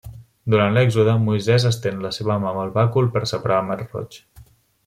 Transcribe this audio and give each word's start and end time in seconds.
Durant 0.53 0.71
l'Èxode, 0.77 1.13
Moisès 1.25 1.67
estén 1.71 2.01
la 2.07 2.13
seva 2.17 2.39
mà 2.47 2.49
amb 2.55 2.63
el 2.65 2.73
bàcul 2.81 3.11
per 3.19 3.25
separar 3.33 3.63
el 3.63 3.71
Mar 3.73 3.81
Roig. 3.85 4.23